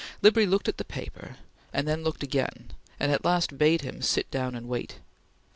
Libri 0.23 0.47
looked 0.47 0.67
at 0.67 0.77
the 0.77 0.83
paper, 0.83 1.35
and 1.71 1.87
then 1.87 2.01
looked 2.03 2.23
again, 2.23 2.71
and 2.99 3.11
at 3.11 3.23
last 3.23 3.59
bade 3.59 3.81
him 3.81 4.01
sit 4.01 4.31
down 4.31 4.55
and 4.55 4.67
wait. 4.67 4.95